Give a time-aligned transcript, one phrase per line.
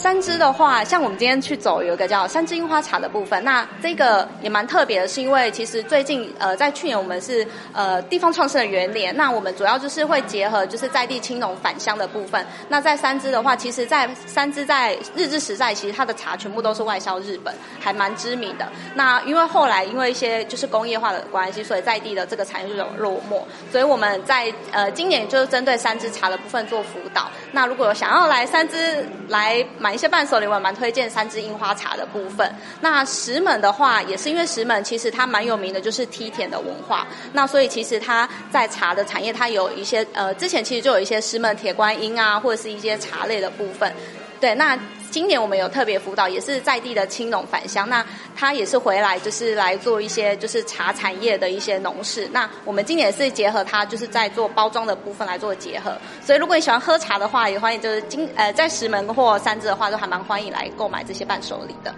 [0.00, 12.42] 三支的话，像我们今天去走有一个叫三支樱花茶的部分，那这个也蛮特别的，是因为其实最近呃在去年我们是呃地方创生的元年，那我们主要就是会结合就是在地青农返乡的部分。
[12.66, 18.66] 那在三支的话，其实在三支在日治时代，其实它的茶全部都是外销日本，还蛮知名的。
[18.94, 27.30] 那因为后来因为一些就是工业化的关系，所以在地的这个产业就有落寞，所以我们在呃今年就是针对三支茶的部分做辅导。
[27.52, 32.54] 那如果想要来三支来买一些伴手礼，我蛮推荐三支樱花茶的部分。
[32.80, 37.06] 那石门的话，也是因为石门其实它蛮有名的，就是梯田的文化。
[37.32, 43.92] 那所以其实它在茶的产业，它有一些呃，之前其实就有一些石门铁观音啊，或者是一些茶类的部分。
[44.40, 44.78] 对，那
[45.10, 48.04] 今年我们有特别辅导，也是在地的青农返乡，那
[48.36, 52.28] 他也是回来就是来做一些就是茶产业的一些农事。
[52.32, 55.96] 那我们今年是结合他就是在做包装的部分来做结合。
[56.22, 61.94] 所以如果你喜欢喝茶的话，也欢迎就是今呃在石门或三支的话，都还蛮欢迎来购买这些伴手礼的。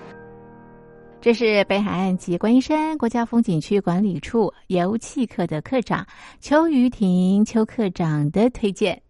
[1.20, 6.04] 这是北海岸及观音山国家风景区管理处油气课的课长
[6.40, 9.00] 邱瑜婷邱课长的推荐，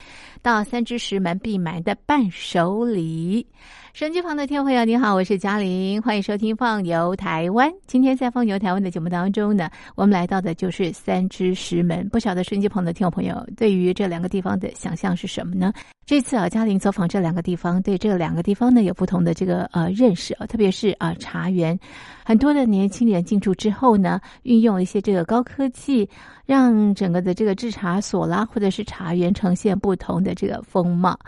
[0.42, 3.46] 到三支石门必买的伴手礼。
[3.92, 7.70] 神机旁的听众朋友，你好，我是嘉玲，欢迎收听《放游台湾》。
[7.86, 12.08] 今天在《放游台湾》的节目当中呢，我们来到的就是三支石门。
[12.08, 15.72] 不晓得神机旁的听众朋友对于这两个地方的想象是什么呢？
[16.04, 21.78] 这次啊，嘉玲走访这两个地方，对这两个地方呢有不同的这个呃认识啊，特别是啊茶园，
[22.24, 26.08] 很多的年轻人进驻之后呢，运用一些这个高科技。
[26.44, 31.18] 让整个的这个制茶所啦，或者是茶园呈现不同的这个风貌。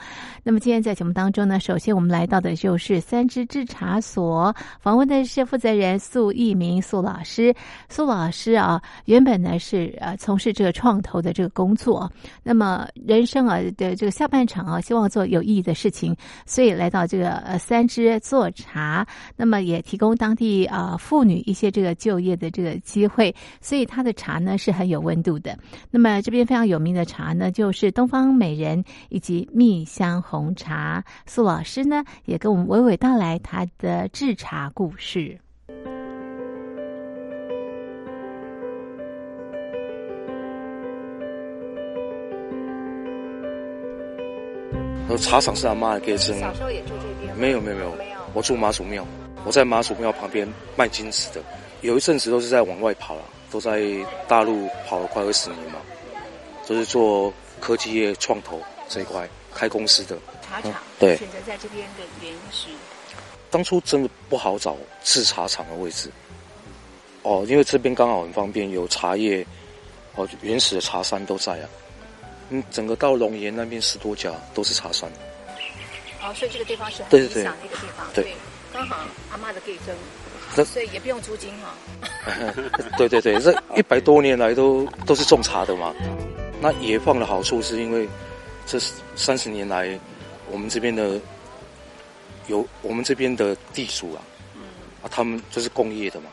[0.42, 7.54] 那么今天在节目当中呢，首先我们来到的就是三支制茶所，访问的是负责人苏一鸣苏老师。
[7.88, 12.10] 苏老师啊，原本呢是呃从事这个创投的这个工作，
[12.42, 19.06] 那么人生啊的这个下半场啊，希望做有意义的事情，所以来到这个呃三支做茶，
[19.36, 25.04] 那么也提供当地啊妇女一些这个就业的这个机会，所以他的茶呢是很有。
[25.14, 25.56] 温度的，
[25.92, 31.04] 那么这边非常有名的茶呢，就是东方美人以及蜜香红茶。
[31.24, 35.38] 苏老师呢，也跟我们娓娓道来他的制茶故事。
[45.06, 46.36] 呃，茶厂是阿妈给生。
[46.40, 47.36] 小时候也住这边？
[47.36, 47.94] 没有没有没有，
[48.32, 49.06] 我住妈祖庙，
[49.44, 51.40] 我在妈祖庙旁边卖金子的，
[51.82, 53.22] 有一阵子都是在往外跑了。
[53.54, 53.80] 都在
[54.26, 55.78] 大陆跑了快二十年嘛，
[56.66, 60.18] 都是做科技业创投这一块开公司的。
[60.42, 62.66] 茶厂对选择在这边的原因是，
[63.52, 66.10] 当初真的不好找制茶厂的位置。
[67.22, 69.46] 哦，因为这边刚好很方便，有茶叶，
[70.16, 71.68] 哦，原始的茶山都在啊。
[72.48, 75.08] 嗯，整个到龙岩那边十多家都是茶山。
[76.20, 78.04] 哦，所以这个地方是很理想的一个地方。
[78.12, 78.34] 对，
[78.72, 79.94] 刚好阿妈的可以争。
[80.56, 81.74] 那所以也不用租金哈。
[82.96, 85.94] 对 对对，这一百多年来都都是种茶的嘛。
[86.60, 88.08] 那野放的好处是因为
[88.66, 88.78] 这
[89.16, 89.98] 三十年来，
[90.50, 91.20] 我们这边的
[92.46, 94.22] 有我们这边的地主啊，
[95.02, 96.30] 啊，他们就是工业的嘛，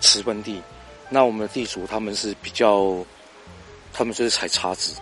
[0.00, 0.60] 持分地。
[1.08, 2.96] 那我们的地主他们是比较，
[3.92, 4.96] 他们就是采茶籽，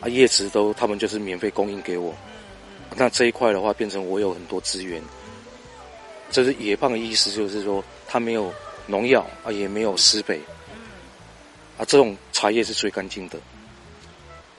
[0.00, 2.14] 啊，叶子都他们就是免费供应给我。
[2.94, 5.02] 那这一块的话，变成我有很多资源。
[6.30, 8.52] 就是野棒的意思，就是说它没有
[8.86, 10.40] 农药啊，也没有施肥，
[11.76, 13.38] 啊，这种茶叶是最干净的，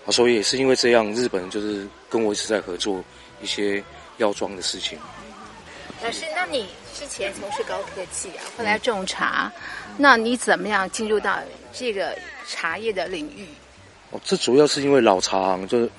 [0.06, 3.04] 啊，所以也是因为这样，日本就是跟我一直在合作
[3.42, 3.84] 一些
[4.18, 5.00] 药妆的事情。
[6.04, 9.52] 老师，那你之前从事高科技啊，后来种茶，
[9.98, 11.40] 那你怎么样进入到
[11.74, 12.18] 这个
[12.48, 13.48] 茶叶的领域？
[14.12, 15.90] 哦，这主要是因为老茶行就是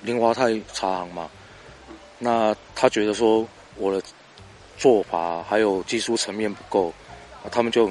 [0.00, 1.30] 林华泰茶行嘛，
[2.18, 3.46] 那他觉得说
[3.76, 4.02] 我的。
[4.82, 6.92] 做法还有技术层面不够，
[7.52, 7.88] 他们就，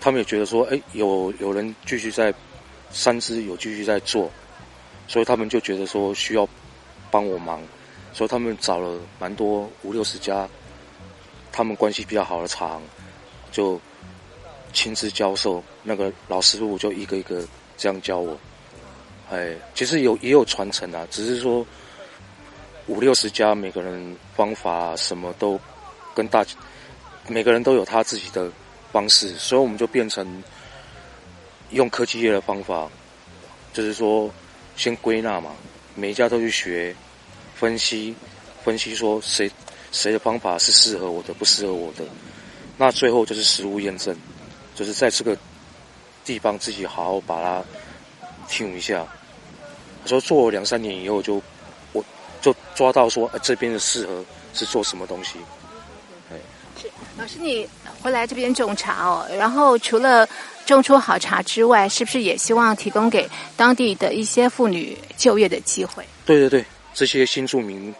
[0.00, 2.32] 他们也觉得说，哎，有有人继续在
[2.92, 4.30] 三支有继续在做，
[5.08, 6.48] 所以他们就觉得说需要
[7.10, 7.60] 帮我忙，
[8.12, 10.48] 所以他们找了蛮多五六十家，
[11.50, 12.80] 他们关系比较好的厂，
[13.50, 13.80] 就
[14.72, 17.44] 亲自教授，那个老师傅就一个一个
[17.76, 18.38] 这样教我，
[19.28, 21.66] 哎，其实有也有传承啊，只是说
[22.86, 25.58] 五六十家每个人方法什么都。
[26.14, 26.44] 跟大
[27.28, 28.50] 每个人都有他自己的
[28.90, 30.42] 方式，所以我们就变成
[31.70, 32.88] 用科技业的方法，
[33.72, 34.30] 就是说
[34.76, 35.52] 先归纳嘛，
[35.94, 36.94] 每一家都去学
[37.54, 38.14] 分析，
[38.64, 39.50] 分析说谁
[39.92, 42.04] 谁的方法是适合我的，不适合我的，
[42.76, 44.16] 那最后就是实物验证，
[44.74, 45.36] 就是在这个
[46.24, 47.64] 地方自己好好把它
[48.48, 49.06] 听一下。
[50.04, 51.40] 说做两三年以后，就
[51.92, 52.04] 我
[52.40, 55.36] 就抓到说，呃，这边的适合是做什么东西。
[57.22, 57.68] 是老师，你
[58.02, 60.28] 回来这边种茶哦，然后除了
[60.66, 66.04] 种出好茶之外，是不是也希望提供给当地的一些妇女就业的机会？
[66.24, 67.94] 对对对，这些新住民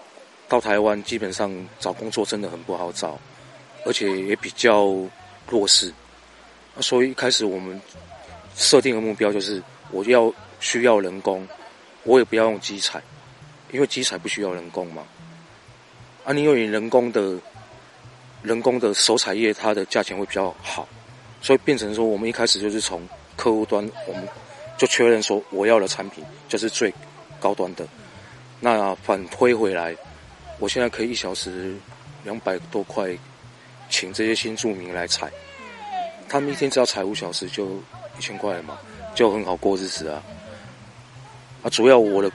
[0.49, 3.19] 到台湾，基本上找工作真的很不好找，
[3.87, 4.93] 而且也比较
[5.49, 5.93] 弱势。
[6.81, 7.81] 所以一开始我们
[8.57, 11.47] 设定的目标就是，我要需要人工。
[12.05, 13.01] 我也不要用机采，
[13.71, 15.05] 因为机采不需要人工嘛。
[16.25, 17.39] 啊，你用你人工的，
[18.43, 20.89] 人工的手采叶，它的价钱会比较好，
[21.41, 23.01] 所以变成说，我们一开始就是从
[23.37, 24.27] 客户端，我们
[24.77, 26.93] 就确认说，我要的产品就是最
[27.39, 27.87] 高端的。
[28.59, 29.95] 那反推回来，
[30.59, 31.75] 我现在可以一小时
[32.25, 33.17] 两百多块，
[33.89, 35.31] 请这些新住民来采，
[36.29, 37.67] 他们一天只要采五小时就
[38.19, 38.79] 一千块了嘛，
[39.15, 40.23] 就很好过日子啊。
[41.63, 42.31] 啊，主要我的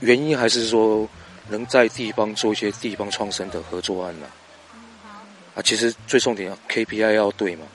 [0.00, 1.08] 原因还是说，
[1.48, 4.28] 能在地方做一些地方创生的合作案了。
[5.62, 7.66] 其实最重点 KPI 要对嘛。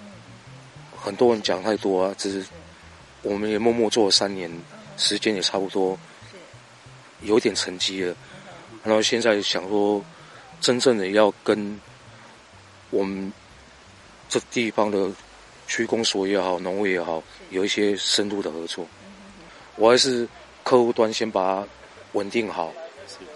[0.95, 2.47] 很多人讲太多啊，只是
[3.21, 4.49] 我们也默默做了三年，
[4.97, 5.97] 时间也差不多，
[7.21, 8.15] 有点成绩了。
[8.83, 10.03] 然后现在想说，
[10.61, 11.79] 真正的要跟
[12.89, 13.31] 我们
[14.29, 15.09] 这地方的
[15.67, 18.85] 区公所也好，农委也好，有一些深度的合作。
[19.75, 20.27] 我还是。
[20.65, 21.67] 客户端先把它
[22.13, 22.71] 稳定好，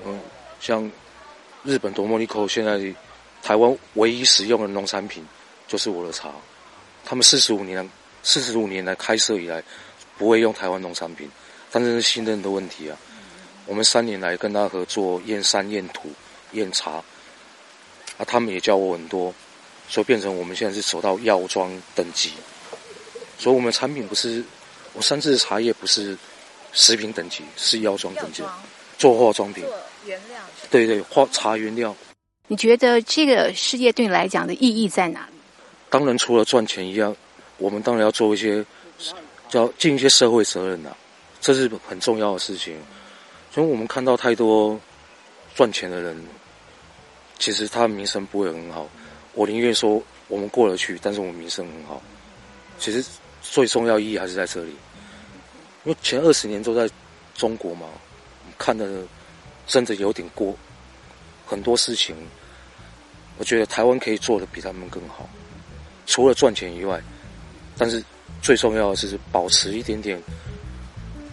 [0.05, 0.17] 嗯，
[0.61, 0.89] 像
[1.65, 2.79] 日本多莫尼口现在
[3.41, 5.25] 台湾唯一使用的农产品
[5.67, 6.31] 就是我的茶，
[7.05, 7.89] 他们四十五年
[8.23, 9.63] 四十五年来开设以来
[10.17, 11.29] 不会用台湾农产品，
[11.71, 12.97] 但是是信任的问题啊。
[13.65, 16.09] 我们三年来跟他合作验山验土
[16.53, 16.91] 验茶，
[18.17, 19.33] 啊，他们也教我很多，
[19.89, 22.31] 所以变成我们现在是走到药妆等级，
[23.37, 24.43] 所以我们产品不是
[24.93, 26.17] 我三次茶叶不是。
[26.73, 28.43] 食品等级是药妆等级，
[28.99, 29.73] 做化妆品，做
[30.05, 31.95] 原料，对对，化茶原料。
[32.47, 35.37] 你觉得这个事业对你来讲的意义在哪里？
[35.89, 37.15] 当然，除了赚钱一样，
[37.57, 38.65] 我们当然要做一些，
[39.49, 40.89] 叫尽一些社会责任呐，
[41.41, 42.77] 这是很重要的事情。
[43.51, 44.79] 所以我们看到太多
[45.55, 46.15] 赚钱的人，
[47.37, 48.87] 其实他名声不会很好。
[49.33, 52.01] 我宁愿说我们过得去，但是我们名声很好。
[52.79, 53.03] 其实
[53.41, 54.69] 最重要意义还是在这里。
[55.83, 56.89] 因为前二十年都在
[57.33, 57.87] 中国嘛，
[58.57, 59.03] 看的
[59.65, 60.55] 真的有点过
[61.45, 62.15] 很多事情。
[63.37, 65.29] 我觉得台湾可以做的比他们更好，
[66.05, 66.99] 除了赚钱以外，
[67.77, 68.03] 但是
[68.41, 70.19] 最重要的是保持一点点，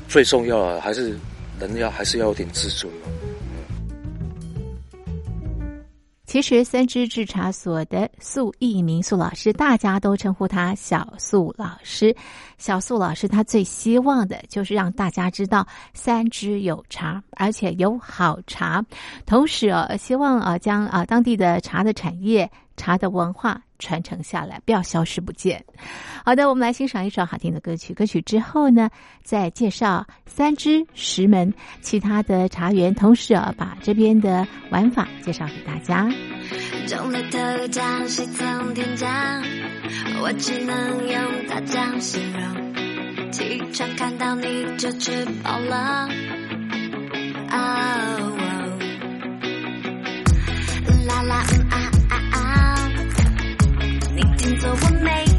[0.09, 1.19] 最重要的还是
[1.59, 3.09] 人要还是要有点自尊嘛。
[6.34, 12.12] 其实，三支制茶所的素艺民宿老师，大家都称呼他小素老师。
[12.58, 18.84] 小素老师他最希望的就是让大家知道三支有茶，而且有好茶。
[19.25, 25.62] 同时啊，希望啊将啊当地的茶的产业、茶的文化传承下来，不要消失不见。
[26.25, 27.92] 好的，我们来欣赏一首好听的歌曲。
[27.92, 28.88] 歌曲之后呢，
[29.22, 31.52] 再介绍三只石门
[31.82, 36.10] 其他的茶园，同时啊把这边的玩法介绍给大家。
[36.86, 39.10] 中了头奖，喜从天降，
[40.22, 42.64] 我只能用大奖形容。
[43.31, 46.08] 起床看到你就吃饱了。
[47.50, 47.56] 哦，
[51.06, 51.64] 啦啦嗯，
[54.46, 55.33] 你听错我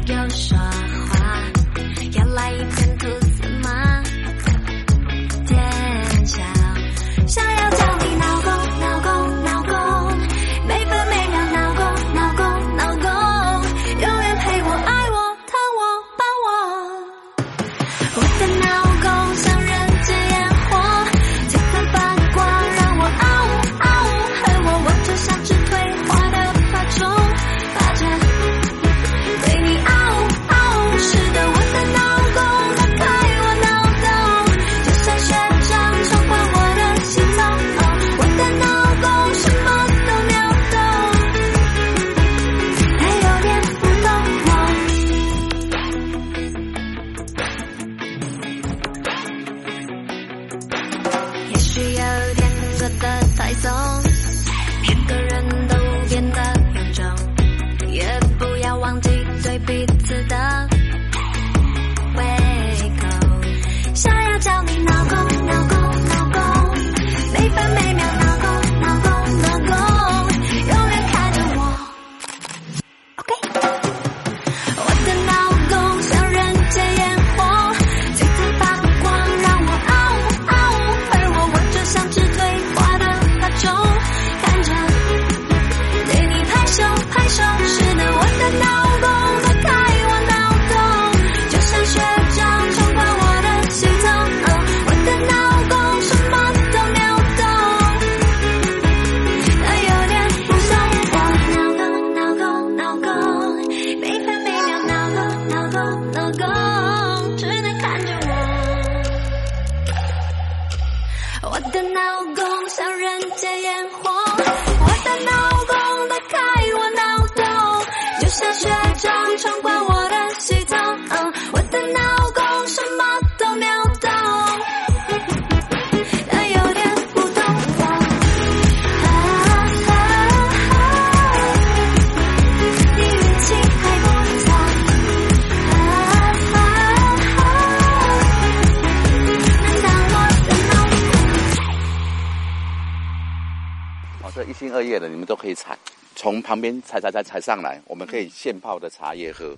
[145.08, 145.76] 你们都可以采，
[146.14, 149.56] 从旁边采采采采上来，我们可以现泡的茶叶喝。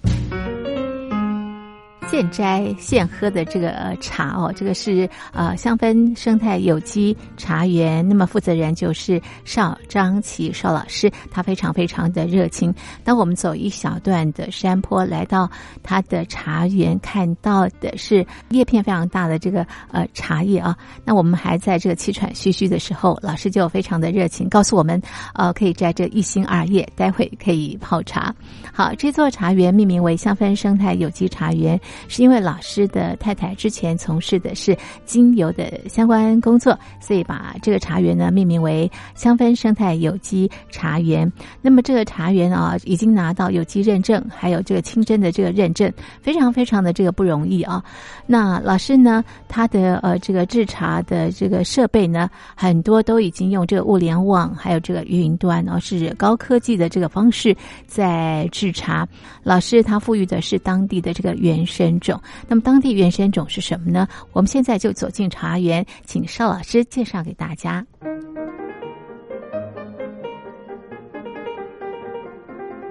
[2.11, 12.75] 现摘现喝的这个茶哦，这个是呃香氛生态有机茶园，那么负责人就是邵张琪邵老师，他非常非常的热情。
[13.05, 15.51] 当我们走一小段的山坡来到
[15.83, 20.75] 他的茶园，看到的是叶片非常大的这个呃茶叶啊，
[21.05, 25.01] 那我们还在这个气喘吁吁的时候，老师就非常的热情，告诉我们
[25.35, 28.35] 呃可以摘这一心二叶，待会可以泡茶。
[28.73, 41.31] 好，这座茶园命名为香氛生态有机茶园，是因为老师的太太之前从事的是精油的相关工作，所以把这个茶园呢命名为香氛生态有机茶园。
[41.61, 47.83] 那么这个茶园啊，已经拿到有机认证，还有这个清真的这个认证，非常非常的这个不容易啊。
[48.27, 59.07] 那老师呢，他的呃这个制茶的这个设备呢，很多都已经用这个物联网，还有这个云端哦，是高科技的这个方式在制茶。
[59.43, 64.09] 老师他赋予的是当地的这个原生种，那么当地原生种是什么呢？
[64.33, 67.87] 我们现在就走进茶园，请邵老师介绍给大家。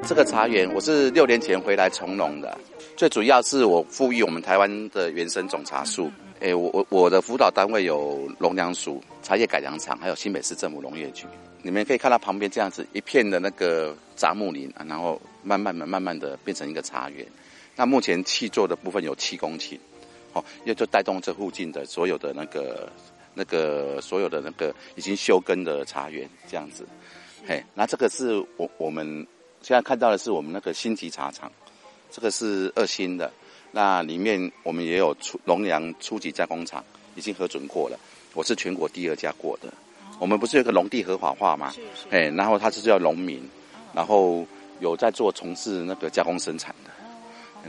[0.03, 2.57] 这个茶园我是六年前回来从农的，
[2.95, 6.09] 最主要是我赋予我们台湾的原生种茶树。
[6.39, 11.25] 诶，我我我的辅导单位有农粮署、茶叶改良厂，还有新北市政府农业局。
[11.61, 17.25] 你们可以看到旁边这样子一片的那个杂木林啊，然后慢慢的、慢慢的变成一个茶园。
[17.77, 19.77] 那目前气作的部分有七公顷，
[20.33, 22.91] 哦，也就带动这附近的所有的那个、
[23.35, 26.85] 那个所有的那个已经休耕的茶园这样子。
[27.47, 29.05] 嘿，那这个是我我们
[29.61, 31.51] 现在看到的是我们那个星级茶厂，
[32.11, 33.31] 这个是二星的。
[33.71, 36.83] 那里面我们也有初龙阳初级加工厂，
[37.15, 37.99] 已经核准过了。
[38.33, 39.71] 我是全国第二家过的。
[40.19, 41.71] 我们不是有个农地合法化吗？
[42.09, 43.47] 哎，然后它是叫农民，
[43.93, 44.43] 然后
[44.79, 46.89] 有在做从事那个加工生产的，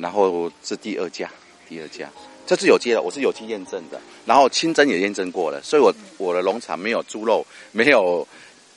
[0.00, 1.30] 然后是第二家，
[1.68, 2.08] 第二家，
[2.46, 8.26] 这是有机的，我是有机验证的，然后清真也验证过了，所以我我的农场没有猪肉，没有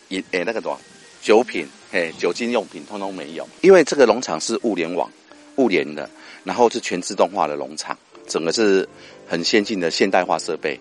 [0.09, 0.79] 饮诶那个什么
[1.21, 5.09] 酒品，诶酒精用品通通没有，因为这个农场是物联网
[5.57, 6.09] 物联的，
[6.43, 7.97] 然后是全自动化的农场，
[8.27, 8.87] 整个是
[9.27, 10.79] 很先进的现代化设备。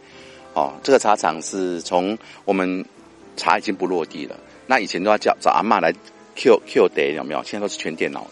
[0.52, 2.84] 哦，这个茶厂是从我们
[3.36, 5.92] 茶已经不落地了，那以前都要叫找阿嬷来
[6.34, 7.42] Q Q 得有没有？
[7.44, 8.26] 现在都是全电脑，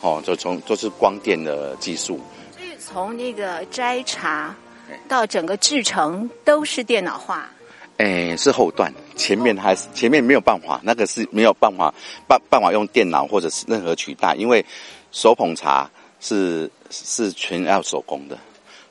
[0.00, 2.20] 哦，就从都是光电的技术。
[2.56, 4.54] 所以从那个摘茶
[5.08, 7.48] 到整个制成都是电脑化。
[7.98, 11.92] 哎，是后段，前面还是前面没有办法，那个是没有办法
[12.28, 14.64] 办办法用电脑或者是任何取代，因为
[15.10, 15.90] 手捧茶
[16.20, 18.38] 是是全要手工的，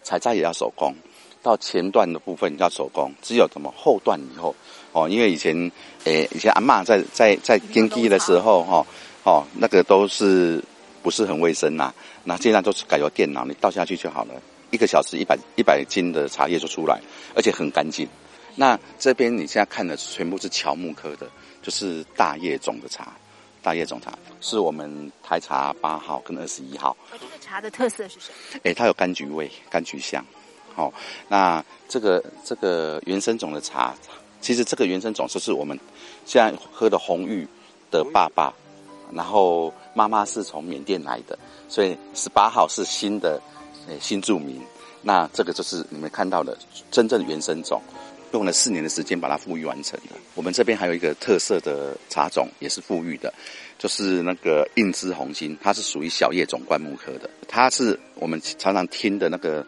[0.04, 0.94] 采摘也要手工，
[1.42, 4.54] 到前段的部分要手工，只有怎么后段以后
[4.92, 5.72] 哦，因为以前
[6.04, 8.86] 诶以前阿妈在在在经济的时候哈
[9.24, 10.62] 哦那个都是
[11.08, 11.94] 不是很卫生呐、
[12.26, 14.34] 那现在都是改由电脑，你倒下去就好了，
[14.72, 17.00] 一个小时一百一百斤的茶叶就出来，
[17.34, 18.06] 而且很干净。
[18.56, 21.26] 那这边你现在看的全部是乔木科的，
[21.62, 23.14] 就是大叶种的茶，
[23.64, 28.60] 大叶种茶是我们台茶八号跟二十一号，哦，这个茶的特色是什么？
[28.66, 30.22] 哎，它有柑橘味、柑橘香。
[30.76, 30.92] 哦，
[31.30, 33.96] 那这个这个原生种的茶，
[34.42, 35.80] 其实这个原生种就是我们
[36.26, 37.48] 现在喝的红玉
[37.90, 38.54] 的爸爸，
[39.12, 41.38] 然后妈妈是从缅甸来的，
[41.68, 43.42] 所以十八号是新的
[43.88, 44.62] 诶新住民。
[45.02, 46.58] 那这个就是你们看到的
[46.92, 47.82] 真正原生种。
[48.34, 50.16] 用了四年的时间把它复育完成的。
[50.36, 53.34] 我们这边还有一个特色的茶种，也是复育的，
[53.80, 57.30] 就是那个印枝红心，它是属于小叶种灌木科的。
[57.48, 59.66] 它是我们常常听的那个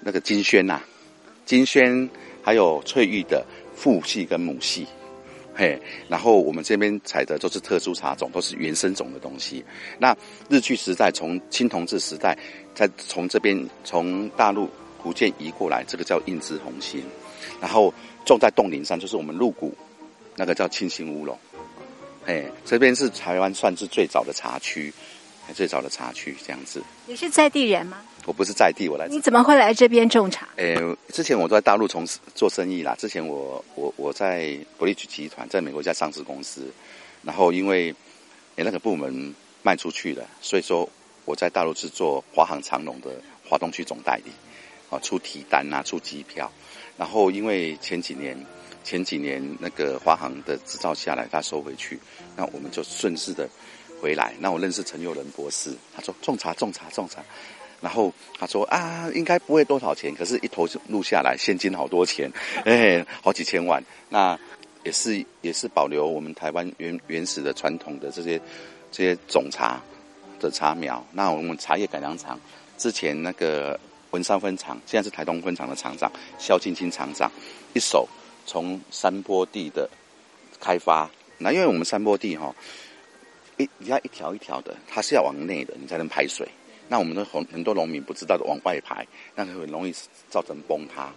[0.00, 0.80] 那个金萱呐、
[1.44, 2.08] 金萱
[2.42, 3.44] 还有翠玉的
[3.76, 4.86] 父系跟母系。
[5.58, 5.76] 嘿，
[6.08, 9.64] 然后我们这边采的都是特殊茶种，都是原生种的东西。
[9.98, 10.16] 那
[10.48, 12.38] 日据时代，从青铜制时代，
[12.76, 14.70] 再从这边从大陆
[15.02, 17.02] 福建移过来，这个叫印制红心。
[17.60, 17.92] 然后
[18.24, 19.76] 种在洞顶山，就是我们鹿谷，
[20.36, 21.36] 那个叫清新乌龙。
[22.26, 24.94] 哎，这边是台湾算是最早的茶区，
[25.52, 26.82] 最早的茶区这样子。
[27.06, 27.98] 你是在地人吗？
[28.24, 29.08] 我不是在地，我来。
[29.08, 30.46] 你怎么会来这边种茶？
[30.56, 30.76] 诶，
[31.12, 32.94] 之前我都在大陆从事做生意啦。
[32.98, 36.70] 之前我我我在伯利奇集团，在美国一家上市公司，
[37.22, 37.94] 然后因为
[38.56, 40.86] 诶那个部门卖出去了，所以说
[41.24, 43.10] 我在大陆是做华航长龙的
[43.48, 44.30] 华东区总代理，
[44.90, 46.50] 啊，出提单啊，出机票。
[46.98, 48.36] 然后因为前几年
[48.84, 51.98] 前几年那个华航的执照下来，他收回去，
[52.36, 53.48] 那我们就顺势的
[54.00, 54.34] 回来。
[54.40, 57.22] 那我认识陈佑仁博士，他说种茶种茶种茶。
[57.80, 62.28] 然后他说啊，应该不会多少钱，可是一投入下来，现金好多钱，
[62.66, 63.80] 哎，好几千万。
[64.08, 64.36] 那
[64.82, 68.40] 也是也是保留我们台湾原原始的传统的这些
[68.90, 69.80] 这些种茶
[70.40, 71.06] 的茶苗。
[71.12, 72.40] 那我们茶叶改良厂
[72.76, 73.78] 之前那个
[74.10, 77.30] 文山分厂，现在是台东分厂的厂长肖庆清厂长，
[77.74, 78.08] 一手
[78.44, 79.88] 从山坡地的
[80.58, 81.08] 开发。
[81.38, 82.52] 那因为我们山坡地哈，
[83.58, 86.48] 一你要一条一条的，它是要往内的，你才能排水。
[86.88, 89.92] 那我们的很很多农民不知道的往外排，那就很容易
[90.30, 91.12] 造成崩塌。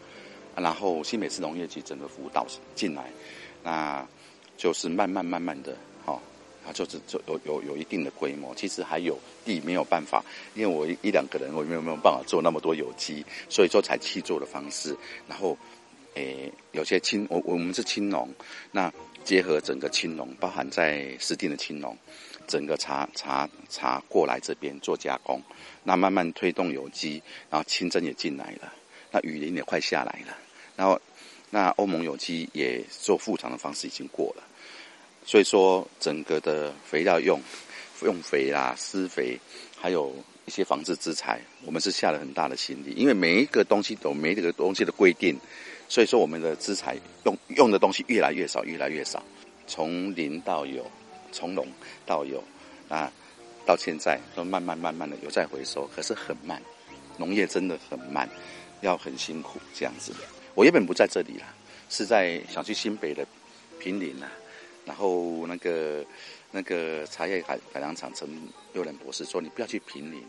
[0.54, 2.46] 然后新北市农业局整个辅导
[2.76, 3.10] 进来，
[3.64, 4.06] 那
[4.58, 6.20] 就是慢慢慢慢的，哈，
[6.66, 8.54] 它就是就有有有一定的规模。
[8.54, 10.22] 其实还有地没有办法，
[10.54, 14.94] 因为我一两个人我没有没有办法做那么多有机，所以说才去做的方式。
[15.26, 15.58] 然后，
[16.16, 18.28] 诶，有些青我我们是青农，
[18.74, 18.92] 那
[19.24, 21.98] 结合整个青农，包含在实地的青农。
[22.51, 25.41] 整个茶茶茶过来这边做加工，
[25.86, 28.74] 那慢慢推动有机，然后清真也进来了，
[29.10, 30.35] 那雨林也快下来了，
[30.75, 31.00] 然后
[31.50, 34.44] 那欧盟有机也做副厂的方式已经过了，
[35.25, 37.40] 所以说整个的肥料用
[38.03, 39.40] 用肥啦、施肥，
[39.79, 40.14] 还有
[40.46, 45.40] 一些防治资材，我们是下了很大的心力，因为每一个东西都每一个东西的规定，
[45.87, 49.24] 所以说我们的资材用用的东西越来越少，越来越少，
[49.68, 50.85] 从零到有。
[51.31, 51.67] 从农
[52.05, 52.44] 到有，
[52.89, 53.11] 啊，
[53.65, 56.61] 到现在都慢慢慢慢的有在回收，可是很慢，
[57.17, 58.29] 农业真的很慢，
[58.81, 60.13] 要很辛苦这样子。
[60.55, 61.48] 我原本不在这里啦，
[61.89, 63.25] 是在想去新北的
[63.79, 64.27] 平林啦，
[64.85, 66.03] 然后那个
[66.51, 68.27] 那个茶叶改改良厂陈
[68.74, 70.22] 佑仁博士说，你不要去平林，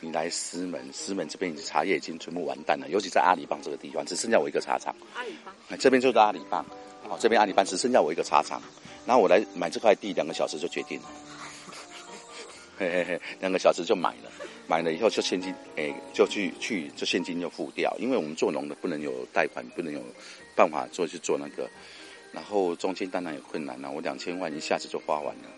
[0.00, 4.94] 你来石门，石门这边茶叶已经全部完蛋了，尤其在阿里邦这个地方，只剩下我一个茶厂。
[5.14, 6.64] 阿里邦，这边就是阿里邦，
[7.08, 8.60] 哦，这边阿里邦只剩下我一个茶厂。
[9.06, 11.08] 然后我来买这块地，两个小时就决定了，
[12.78, 14.30] 嘿嘿嘿，两个小时就买了，
[14.66, 20.00] 买了以后就现金，哎，就去去就现金就付掉，因为我们做农的不能有贷款，不能有
[20.54, 21.68] 办法做去做那个，
[22.32, 25.48] 然后中间当然有困难了，我两千万一下子就花完了，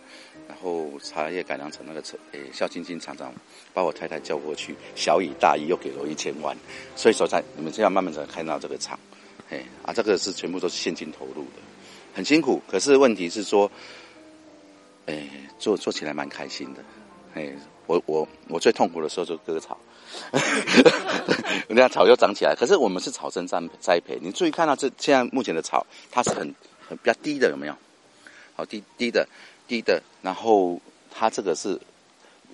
[0.46, 3.35] 然后茶叶改良成那个车，哎，肖晶晶厂长
[3.74, 6.57] 把我太太叫过去，小以大姨又给了我一千万，
[6.94, 8.98] 所以说在你们这样慢慢才看到这个厂，
[9.50, 11.61] 哎，啊，这个是全部都是现金投入的。
[12.20, 13.70] 很辛苦，可是问题是说，
[15.06, 15.26] 哎，
[15.59, 16.85] 做做起来蛮开心的，
[17.33, 17.50] 哎，
[17.87, 19.78] 我我我最痛苦的时候就割草，
[21.66, 26.54] 人家草又长起来，可是我们是草生栽栽培，你注意看到这现在目前的草，它是很
[26.87, 27.74] 很比较低的，有没有？
[28.54, 29.26] 好低低的
[29.66, 30.78] 低的，然后
[31.11, 31.80] 它这个是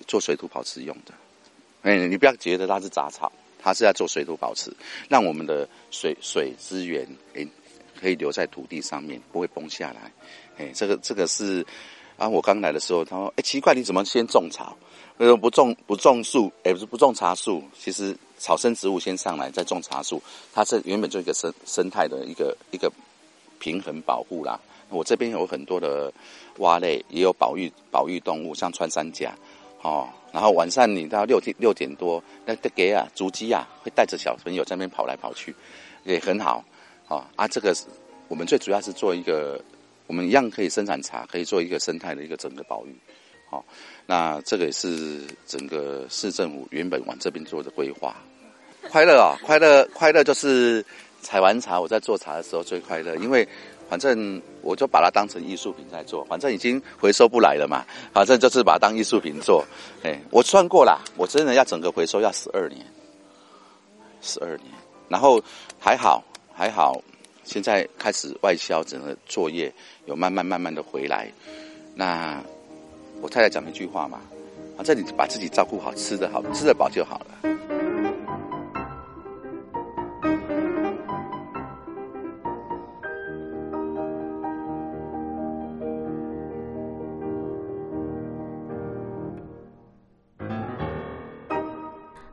[0.07, 1.13] 做水土保持用的，
[1.81, 3.29] 哎，你不要觉得它是杂草，
[3.61, 4.71] 它是在做水土保持，
[5.09, 7.45] 让我们的水水资源诶。
[7.99, 10.11] 可以留在土地上面，不会崩下来。
[10.57, 11.65] 哎，这个这个是
[12.17, 14.75] 啊，我刚来的时候，他说：“哎，奇怪，你怎么先种草？
[15.17, 16.51] 为什么不种不种树？
[16.63, 17.63] 哎，不是不种茶树？
[17.77, 20.21] 其实草生植物先上来，再种茶树。
[20.53, 22.91] 它这原本就一个生生态的一个一个
[23.59, 24.59] 平衡保护啦。
[24.89, 26.11] 我这边有很多的
[26.57, 29.35] 蛙类，也有保育保育动物，像穿山甲。
[29.81, 35.55] 哦，然后晚上你到六点六点多，那那给啊，竹鸡啊，会带着小朋友在那边跑来跑去，
[36.03, 36.65] 也很好。”
[37.07, 37.85] 啊啊，这个是
[38.27, 39.61] 我们最主要是做一个，
[40.07, 42.93] 我们一样可以生产茶，可以做一个生态的一个整个保育。
[43.49, 43.63] 好，
[44.05, 48.13] 那这个也是整个市政府原本往这边做的规划。
[48.89, 50.85] 快乐啊，快乐快乐就是
[51.21, 53.47] 采完茶，我在做茶的时候最快乐，因为
[53.89, 59.65] 反正我就把它当成艺术品在做，反正已经回收不来了嘛，反正就是把它当艺术品做。
[60.03, 62.85] 哎，我算过了，我真的要整个回收要十二年，
[64.21, 64.73] 十二年，
[65.07, 65.41] 然后
[65.79, 66.21] 还好。
[66.57, 66.99] 还好，
[67.43, 69.71] 现在开始外销，整个作业
[70.07, 71.31] 有慢慢慢慢的回来。
[71.93, 72.41] 那
[73.21, 74.19] 我太太讲一句话嘛，
[74.75, 77.76] 反正你把自己照顾好，吃的好，吃得饱就好了。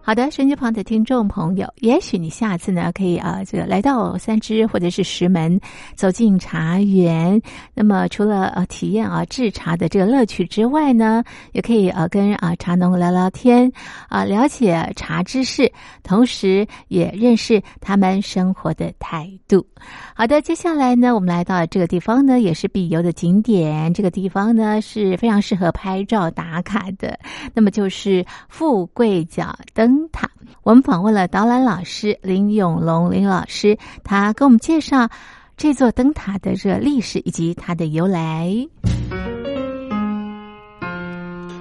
[0.06, 5.58] 好的，手机旁的听众朋友，也许你下次呢可以啊，这个来到三支或者是石门，
[5.94, 7.40] 走进茶园。
[7.72, 13.72] 那么除了呃体验啊制茶的这个乐趣之外呢，也可以呃跟啊茶农聊聊天
[14.10, 19.66] 啊，了解茶知识，同时也认识他们生活的态度。
[20.14, 23.94] 好的，接下来呢，我们来到这个地方呢，也是必游的景点。
[23.94, 27.18] 这个地方呢是非常适合拍照打卡的，
[27.54, 29.93] 那么就是富贵角灯。
[29.94, 30.28] 灯塔，
[30.64, 35.08] 我们访问了导览老师林永龙林老师，他给我们介绍
[35.56, 38.52] 这座灯塔的这历史以及它的由来。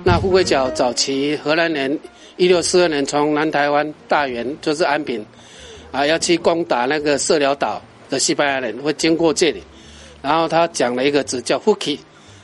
[0.04, 1.98] 那富贵角早期荷兰人
[2.38, 5.24] 一六四二年从南台湾大员就是安平
[5.92, 9.62] 啊，要去攻打那个色辽岛的西班牙人，会经过这里，
[10.24, 12.00] 然后他讲了一个字叫 “hooky”，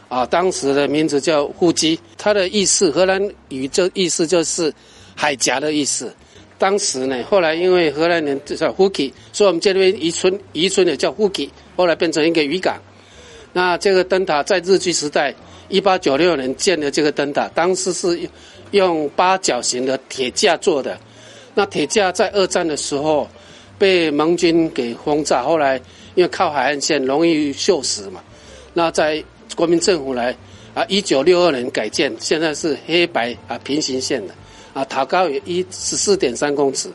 [0.07, 4.71] 啊，当时的名字叫呼基，它的意思荷兰语就意思就是。
[5.19, 6.15] 海峡的意思，
[6.57, 12.81] 当时呢，后来因为荷兰人叫 h o o k i 所以我们这边渔村渔村也叫 h o o k i 后来变成一个渔港。
[13.51, 15.35] 那这个灯塔在日据时代，
[15.67, 18.17] 一八九六年建的这个灯塔，当时是
[18.71, 20.97] 用八角形的铁架做的。
[21.53, 23.27] 那铁架在二战的时候
[23.77, 25.75] 被盟军给轰炸，后来
[26.15, 28.23] 因为靠海岸线容易锈蚀嘛，
[28.73, 29.21] 那在
[29.57, 30.33] 国民政府来
[30.73, 34.33] 啊，一九六二年改建，现在是黑白啊平行线的。
[34.79, 36.89] 啊，塔高有一十四点三公尺，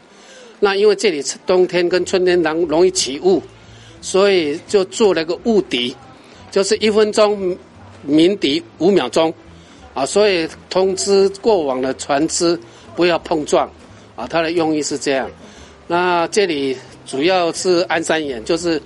[0.59, 3.43] 那因为这里冬天跟春天难容易起雾，
[4.01, 5.95] 所以就做了个雾笛，
[6.51, 7.55] 就是一分钟
[8.03, 9.35] 鸣笛五秒钟，
[9.93, 12.59] 啊，所以通知过往的船只
[12.97, 13.71] 不要碰撞，
[14.17, 15.31] 啊，它的用意是这样。
[15.87, 18.81] 那这里主要是安山岩，就是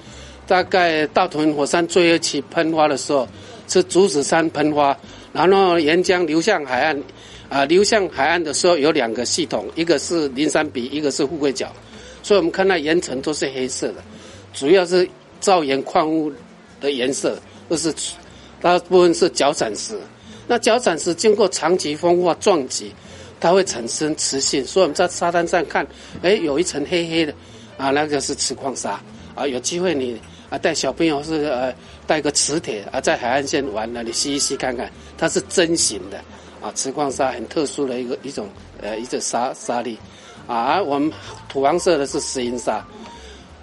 [0.44, 3.28] 大概大屯火山最后期喷发的时候
[3.68, 4.98] 是竹子山喷发，
[5.32, 7.00] 然后岩浆流向海岸。
[7.48, 11.72] 啊，流向海岸的时候有两个系统，一个是灵山鼻，一个是富贵角，
[12.22, 14.02] 所以我们看到岩层都是黑色的，
[14.52, 15.08] 主要是
[15.40, 16.32] 造岩矿物
[16.80, 17.92] 的颜色，都是
[18.61, 19.98] 大部分是角闪石。
[20.46, 22.92] 那角闪石经过长期风化撞击，
[23.40, 25.87] 它会产生磁性，所以我们在沙滩上看，
[26.22, 27.34] 哎，有一层黑黑的，
[27.76, 29.00] 啊，那个是磁矿砂。
[29.34, 31.72] 啊，有机会你啊带小朋友是呃
[32.08, 36.20] 带个磁铁啊，在海岸线玩，那你吸一吸看看，它是针形的。
[36.61, 38.49] 啊，磁矿砂很特殊的一个一种
[38.81, 39.99] 呃一种沙沙粒，
[40.47, 41.12] 啊，我们
[41.49, 42.85] 土黄色的是石英砂，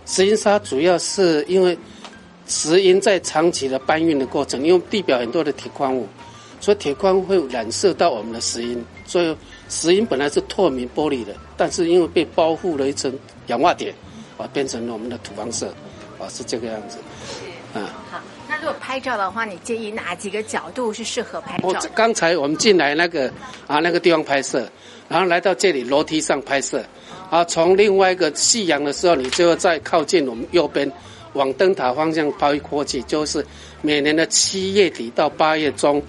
[0.06, 1.78] 石英砂主要是因为
[2.48, 6.08] 石英在长期的搬运的过程，因为地表很多的铁矿物，
[6.62, 9.36] 所以铁矿会染色到我们的石英，所以
[9.68, 13.14] 石英本来是透明玻璃的，但是因为被包覆了一层
[13.48, 13.94] 氧化铁，
[14.38, 15.68] 啊，变成了我们的土黄色，
[16.20, 16.98] 啊，是这个样子，
[17.74, 17.92] 啊，
[18.65, 21.67] 如果拍照的话，你建议哪几个角度是适合拍照？
[21.67, 23.32] 我刚才我们进来那个
[23.67, 24.67] 啊那个地方拍摄，
[25.08, 26.84] 然后来到这里楼梯上拍摄，
[27.30, 30.91] 啊，从另外一个夕阳的时候，你就要再靠近我们右边，
[31.34, 33.45] 往灯塔方向拍过去，就是
[33.84, 36.01] 每年的七月底到八月中，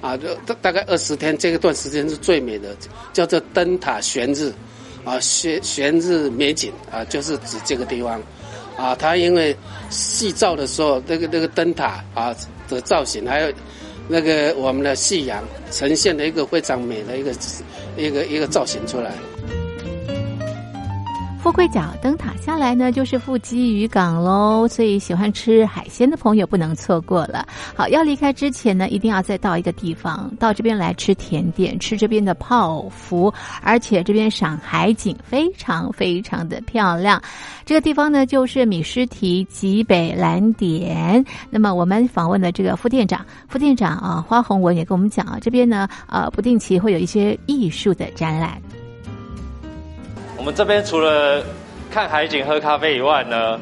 [0.00, 0.16] 啊，
[0.46, 2.74] 大大概二十天，这个段时间是最美的，
[3.12, 4.50] 叫做灯塔悬日，
[5.04, 8.18] 啊悬悬日美景啊，就是指这个地方。
[8.78, 9.54] 啊，它因为
[9.90, 12.34] 细照的时候，那个那个灯塔啊
[12.68, 13.52] 的造型，还有
[14.08, 17.32] 那个我们的夕阳，呈现了一个非常美的一个
[17.96, 19.12] 一个一个造型出来。
[21.40, 27.46] 富贵角灯塔下来呢，就是富基渔港喽，所以喜欢吃海鲜的朋友不能错过了。
[27.74, 37.22] 好，要离开之前呢，一定要再到一个地方，到这边来吃甜点，吃这边的泡芙，而且这边赏海景非常非常的漂亮。
[37.64, 41.24] 这个地方呢，就是米诗提极北蓝点。
[41.50, 48.60] 那么我们访问的这个副店长，副店长啊，花红文也跟我们讲啊，这边呢，呃，不定期会有一些艺术的展览。
[50.38, 51.42] 我们这边除了
[51.90, 53.58] 看海景、喝咖啡以外呢，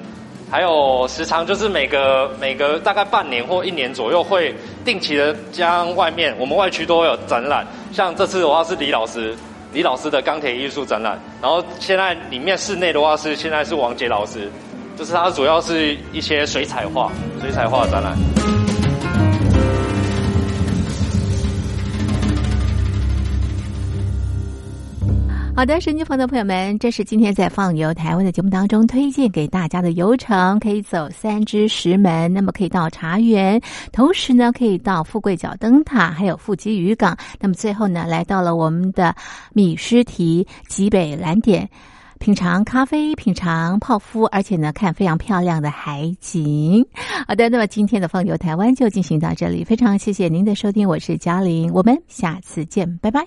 [0.50, 7.66] 还有时常就是每个每个大概半年或一年左右会定期的将外面我们外区都会有展览。
[7.92, 9.34] 像这次的话是李老师
[9.72, 14.50] 李老师的钢铁艺术展览，然后现在里面室内的话是现在是王杰老师，
[14.96, 17.10] 就是他主要是一些水彩画
[17.40, 18.14] 水彩画展览。
[25.56, 33.58] 好的，神经朋的朋友们，这是今天在放游台湾的节目当中推荐给大家的游程，可以走三支石门，那么可以到茶园，
[33.90, 39.16] 同时呢可以到富贵角灯塔，还有富基渔港，那么最后呢来到了我们的
[39.54, 41.66] 米诗提极北蓝点，
[42.18, 46.86] 品尝咖啡，品尝泡芙，而且呢看非常漂亮的海景。
[47.26, 53.26] 好的，那么今天的放牛台湾就进行到这里，非常谢谢您的收听，我是嘉玲，我们下次见，拜拜。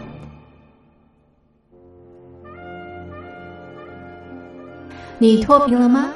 [5.21, 6.09] 你脱贫了吗？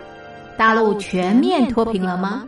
[0.58, 2.44] 大陆全面脱贫了吗？